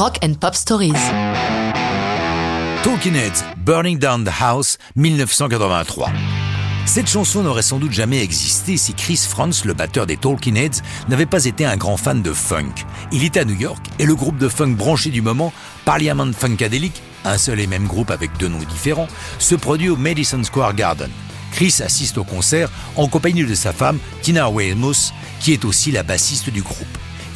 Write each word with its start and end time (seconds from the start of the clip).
Rock 0.00 0.18
and 0.24 0.32
Pop 0.40 0.54
Stories. 0.54 0.94
Talking 2.82 3.14
Heads, 3.14 3.44
Burning 3.58 3.98
Down 3.98 4.24
the 4.24 4.30
House, 4.40 4.78
1983. 4.96 6.10
Cette 6.86 7.06
chanson 7.06 7.42
n'aurait 7.42 7.60
sans 7.60 7.78
doute 7.78 7.92
jamais 7.92 8.22
existé 8.22 8.78
si 8.78 8.94
Chris 8.94 9.20
Franz, 9.28 9.66
le 9.66 9.74
batteur 9.74 10.06
des 10.06 10.16
Talking 10.16 10.56
Heads, 10.56 10.80
n'avait 11.10 11.26
pas 11.26 11.44
été 11.44 11.66
un 11.66 11.76
grand 11.76 11.98
fan 11.98 12.22
de 12.22 12.32
funk. 12.32 12.72
Il 13.12 13.24
est 13.24 13.36
à 13.36 13.44
New 13.44 13.60
York 13.60 13.84
et 13.98 14.06
le 14.06 14.14
groupe 14.14 14.38
de 14.38 14.48
funk 14.48 14.70
branché 14.70 15.10
du 15.10 15.20
moment, 15.20 15.52
Parliament 15.84 16.32
Funkadelic, 16.32 17.02
un 17.26 17.36
seul 17.36 17.60
et 17.60 17.66
même 17.66 17.86
groupe 17.86 18.10
avec 18.10 18.30
deux 18.38 18.48
noms 18.48 18.56
différents, 18.70 19.08
se 19.38 19.54
produit 19.54 19.90
au 19.90 19.98
Madison 19.98 20.42
Square 20.42 20.76
Garden. 20.76 21.10
Chris 21.52 21.76
assiste 21.84 22.16
au 22.16 22.24
concert 22.24 22.70
en 22.96 23.06
compagnie 23.06 23.44
de 23.44 23.54
sa 23.54 23.74
femme, 23.74 23.98
Tina 24.22 24.48
Weymouth, 24.48 25.12
qui 25.40 25.52
est 25.52 25.66
aussi 25.66 25.92
la 25.92 26.04
bassiste 26.04 26.48
du 26.48 26.62
groupe. 26.62 26.88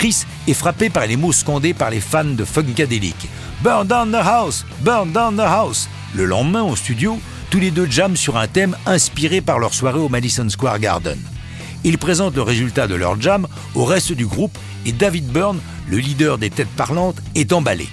Chris 0.00 0.24
est 0.48 0.54
frappé 0.54 0.88
par 0.88 1.06
les 1.06 1.18
mots 1.18 1.30
scandés 1.30 1.74
par 1.74 1.90
les 1.90 2.00
fans 2.00 2.24
de 2.24 2.46
Funkadelic. 2.46 3.28
Burn 3.62 3.86
down 3.86 4.10
the 4.10 4.24
house! 4.24 4.64
Burn 4.80 5.12
down 5.12 5.36
the 5.36 5.40
house! 5.40 5.90
Le 6.14 6.24
lendemain, 6.24 6.62
au 6.62 6.74
studio, 6.74 7.20
tous 7.50 7.60
les 7.60 7.70
deux 7.70 7.84
jamment 7.84 8.16
sur 8.16 8.38
un 8.38 8.48
thème 8.48 8.74
inspiré 8.86 9.42
par 9.42 9.58
leur 9.58 9.74
soirée 9.74 9.98
au 9.98 10.08
Madison 10.08 10.48
Square 10.48 10.78
Garden. 10.78 11.18
Ils 11.84 11.98
présentent 11.98 12.36
le 12.36 12.40
résultat 12.40 12.86
de 12.86 12.94
leur 12.94 13.20
jam 13.20 13.46
au 13.74 13.84
reste 13.84 14.12
du 14.12 14.24
groupe 14.24 14.56
et 14.86 14.92
David 14.92 15.26
Byrne, 15.26 15.60
le 15.86 15.98
leader 15.98 16.38
des 16.38 16.48
têtes 16.48 16.74
parlantes, 16.78 17.20
est 17.34 17.52
emballé. 17.52 17.86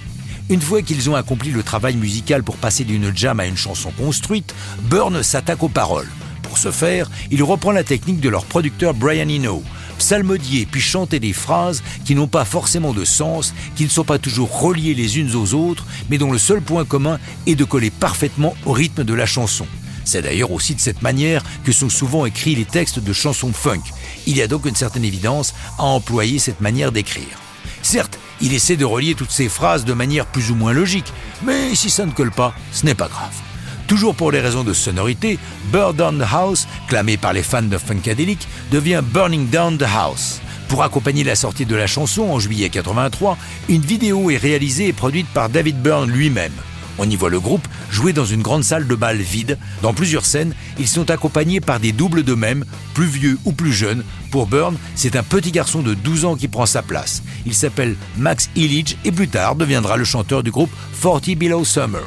Une 0.47 0.61
fois 0.61 0.83
qu'ils 0.83 1.09
ont 1.09 1.15
accompli 1.15 1.51
le 1.51 1.61
travail 1.61 1.97
musical 1.97 2.41
pour 2.41 2.55
passer 2.55 2.85
d'une 2.85 3.13
jam 3.13 3.41
à 3.41 3.47
une 3.47 3.57
chanson 3.57 3.91
construite, 3.91 4.55
Byrne 4.83 5.23
s'attaque 5.23 5.61
aux 5.61 5.67
paroles. 5.67 6.07
Pour 6.41 6.57
ce 6.57 6.71
faire, 6.71 7.11
il 7.31 7.43
reprend 7.43 7.73
la 7.73 7.83
technique 7.83 8.21
de 8.21 8.29
leur 8.29 8.45
producteur 8.45 8.93
Brian 8.93 9.27
Eno, 9.27 9.61
psalmodier 9.97 10.65
puis 10.65 10.81
chanter 10.81 11.19
des 11.19 11.33
phrases 11.33 11.83
qui 12.05 12.15
n'ont 12.15 12.27
pas 12.27 12.45
forcément 12.45 12.93
de 12.93 13.05
sens, 13.05 13.53
qui 13.75 13.83
ne 13.83 13.89
sont 13.89 14.03
pas 14.03 14.19
toujours 14.19 14.59
reliées 14.59 14.93
les 14.93 15.19
unes 15.19 15.35
aux 15.35 15.53
autres, 15.53 15.85
mais 16.09 16.17
dont 16.17 16.31
le 16.31 16.37
seul 16.37 16.61
point 16.61 16.85
commun 16.85 17.19
est 17.45 17.55
de 17.55 17.63
coller 17.63 17.89
parfaitement 17.89 18.55
au 18.65 18.71
rythme 18.71 19.03
de 19.03 19.13
la 19.13 19.25
chanson. 19.25 19.67
C'est 20.05 20.21
d'ailleurs 20.21 20.51
aussi 20.51 20.73
de 20.73 20.79
cette 20.79 21.01
manière 21.01 21.43
que 21.65 21.73
sont 21.73 21.89
souvent 21.89 22.25
écrits 22.25 22.55
les 22.55 22.65
textes 22.65 22.99
de 22.99 23.13
chansons 23.13 23.51
funk. 23.51 23.81
Il 24.25 24.37
y 24.37 24.41
a 24.41 24.47
donc 24.47 24.65
une 24.65 24.75
certaine 24.75 25.03
évidence 25.03 25.53
à 25.77 25.83
employer 25.83 26.39
cette 26.39 26.61
manière 26.61 26.93
d'écrire. 26.93 27.41
Certes, 27.81 28.17
il 28.39 28.53
essaie 28.53 28.77
de 28.77 28.85
relier 28.85 29.15
toutes 29.15 29.31
ces 29.31 29.49
phrases 29.49 29.83
de 29.83 29.93
manière 29.93 30.25
plus 30.25 30.51
ou 30.51 30.55
moins 30.55 30.73
logique, 30.73 31.11
mais 31.43 31.75
si 31.75 31.89
ça 31.89 32.05
ne 32.05 32.11
colle 32.11 32.31
pas, 32.31 32.53
ce 32.71 32.85
n'est 32.85 32.95
pas 32.95 33.07
grave. 33.07 33.46
Toujours 33.87 34.15
pour 34.15 34.33
les 34.33 34.41
raisons 34.41 34.65
de 34.65 34.73
sonorité, 34.73 35.39
Burn 35.71 35.95
Down 35.95 36.19
the 36.19 36.27
House, 36.29 36.67
clamé 36.89 37.15
par 37.15 37.31
les 37.31 37.41
fans 37.41 37.61
de 37.61 37.77
Funkadelic, 37.77 38.45
devient 38.69 39.01
Burning 39.01 39.49
Down 39.49 39.77
the 39.77 39.83
House. 39.83 40.41
Pour 40.67 40.83
accompagner 40.83 41.23
la 41.23 41.35
sortie 41.35 41.65
de 41.65 41.75
la 41.75 41.87
chanson 41.87 42.23
en 42.23 42.39
juillet 42.39 42.67
83, 42.67 43.37
une 43.69 43.81
vidéo 43.81 44.29
est 44.29 44.37
réalisée 44.37 44.87
et 44.87 44.93
produite 44.93 45.27
par 45.27 45.49
David 45.49 45.81
Byrne 45.81 46.11
lui-même. 46.11 46.51
On 46.99 47.09
y 47.09 47.15
voit 47.15 47.29
le 47.29 47.39
groupe 47.39 47.65
jouer 47.89 48.11
dans 48.11 48.25
une 48.25 48.41
grande 48.41 48.65
salle 48.65 48.87
de 48.87 48.95
bal 48.95 49.17
vide. 49.17 49.57
Dans 49.81 49.93
plusieurs 49.93 50.25
scènes, 50.25 50.53
ils 50.77 50.87
sont 50.87 51.09
accompagnés 51.09 51.61
par 51.61 51.79
des 51.79 51.93
doubles 51.93 52.23
d'eux-mêmes, 52.23 52.65
plus 52.93 53.05
vieux 53.05 53.37
ou 53.45 53.53
plus 53.53 53.71
jeunes. 53.71 54.03
Pour 54.31 54.47
Byrne, 54.47 54.77
c'est 54.95 55.15
un 55.15 55.23
petit 55.23 55.51
garçon 55.51 55.81
de 55.81 55.93
12 55.93 56.25
ans 56.25 56.35
qui 56.35 56.49
prend 56.49 56.65
sa 56.65 56.81
place. 56.81 57.23
Il 57.45 57.53
s'appelle 57.53 57.95
Max 58.17 58.49
Illich 58.55 58.97
et 59.05 59.13
plus 59.13 59.29
tard 59.29 59.55
deviendra 59.55 59.95
le 59.95 60.03
chanteur 60.03 60.43
du 60.43 60.51
groupe 60.51 60.71
40 61.01 61.37
Below 61.37 61.63
Summer. 61.63 62.03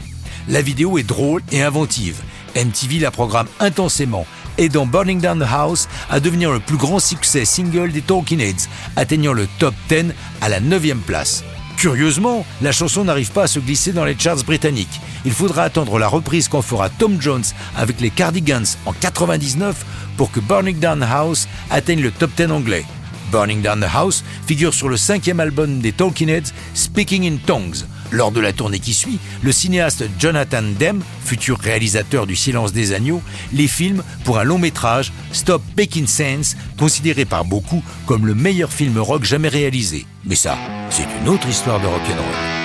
La 0.48 0.62
vidéo 0.62 0.98
est 0.98 1.02
drôle 1.02 1.42
et 1.52 1.62
inventive. 1.62 2.22
MTV 2.56 2.98
la 2.98 3.10
programme 3.10 3.46
intensément, 3.60 4.26
aidant 4.58 4.86
Burning 4.86 5.20
Down 5.20 5.38
the 5.38 5.48
House 5.50 5.88
à 6.10 6.20
devenir 6.20 6.50
le 6.50 6.60
plus 6.60 6.76
grand 6.76 6.98
succès 6.98 7.44
single 7.44 7.92
des 7.92 8.02
Talking 8.02 8.40
Heads, 8.40 8.68
atteignant 8.96 9.32
le 9.32 9.46
top 9.58 9.74
10 9.88 10.06
à 10.40 10.48
la 10.48 10.60
9 10.60 10.82
place. 11.06 11.44
Curieusement, 11.76 12.44
la 12.60 12.72
chanson 12.72 13.04
n'arrive 13.04 13.32
pas 13.32 13.44
à 13.44 13.46
se 13.46 13.58
glisser 13.58 13.92
dans 13.92 14.04
les 14.04 14.18
charts 14.18 14.44
britanniques. 14.44 15.00
Il 15.24 15.32
faudra 15.32 15.62
attendre 15.62 15.98
la 15.98 16.08
reprise 16.08 16.48
qu'en 16.48 16.62
fera 16.62 16.90
Tom 16.90 17.20
Jones 17.20 17.44
avec 17.76 18.00
les 18.00 18.10
Cardigans 18.10 18.66
en 18.86 18.92
99 18.92 19.84
pour 20.16 20.30
que 20.30 20.40
Burning 20.40 20.78
Down 20.78 21.00
the 21.00 21.10
House 21.10 21.48
atteigne 21.70 22.02
le 22.02 22.10
top 22.10 22.30
10 22.36 22.50
anglais. 22.50 22.84
Burning 23.30 23.62
Down 23.62 23.80
the 23.80 23.94
House 23.94 24.24
figure 24.46 24.74
sur 24.74 24.88
le 24.88 24.96
cinquième 24.96 25.40
album 25.40 25.80
des 25.80 25.92
Talking 25.92 26.28
Heads, 26.28 26.52
Speaking 26.74 27.26
in 27.26 27.36
Tongues. 27.46 27.84
Lors 28.10 28.32
de 28.32 28.40
la 28.40 28.52
tournée 28.52 28.80
qui 28.80 28.92
suit, 28.92 29.18
le 29.42 29.52
cinéaste 29.52 30.04
Jonathan 30.18 30.62
Demme, 30.78 31.02
futur 31.24 31.58
réalisateur 31.58 32.26
du 32.26 32.36
Silence 32.36 32.72
des 32.72 32.92
Agneaux, 32.92 33.22
les 33.52 33.68
filme 33.68 34.02
pour 34.24 34.38
un 34.38 34.44
long 34.44 34.58
métrage, 34.58 35.12
Stop 35.32 35.62
Making 35.76 36.06
Sense, 36.06 36.56
considéré 36.78 37.24
par 37.24 37.44
beaucoup 37.44 37.82
comme 38.06 38.26
le 38.26 38.34
meilleur 38.34 38.72
film 38.72 38.98
rock 38.98 39.24
jamais 39.24 39.48
réalisé. 39.48 40.06
Mais 40.24 40.34
ça, 40.34 40.58
c'est 40.90 41.06
une 41.22 41.28
autre 41.28 41.48
histoire 41.48 41.80
de 41.80 41.86
rock'n'roll. 41.86 42.59